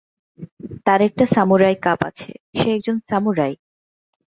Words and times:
তার 0.85 0.99
একটা 1.07 1.25
samurai 1.33 1.75
cup 1.85 1.99
আছে, 2.09 2.29
সে 2.57 2.67
একজন 2.75 2.97
সামুরাই! 3.09 3.53